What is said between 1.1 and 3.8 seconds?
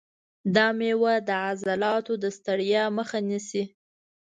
د عضلاتو د ستړیا مخه نیسي.